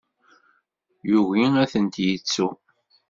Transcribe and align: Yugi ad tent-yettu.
Yugi 1.09 1.45
ad 1.63 1.67
tent-yettu. 1.71 2.47